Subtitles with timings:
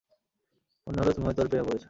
[0.87, 1.79] মনে হল তুমি হয়তো ওর প্রেমে পড়েছ।